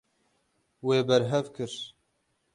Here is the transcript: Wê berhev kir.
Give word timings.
Wê 0.85 0.99
berhev 1.07 1.45
kir. 1.55 1.73